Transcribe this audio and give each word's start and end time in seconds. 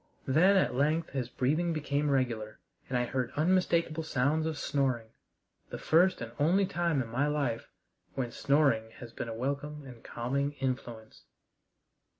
Then 0.25 0.57
at 0.57 0.73
length 0.73 1.11
his 1.11 1.29
breathing 1.29 1.73
became 1.73 2.09
regular 2.09 2.59
and 2.89 2.97
I 2.97 3.05
heard 3.05 3.31
unmistakable 3.35 4.01
sounds 4.01 4.47
of 4.47 4.57
snoring 4.57 5.09
the 5.69 5.77
first 5.77 6.21
and 6.21 6.31
only 6.39 6.65
time 6.65 7.03
in 7.03 7.07
my 7.09 7.27
life 7.27 7.69
when 8.15 8.31
snoring 8.31 8.89
has 8.97 9.13
been 9.13 9.29
a 9.29 9.35
welcome 9.35 9.85
and 9.85 10.03
calming 10.03 10.53
influence. 10.53 11.25